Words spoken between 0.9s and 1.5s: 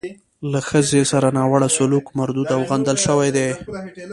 سره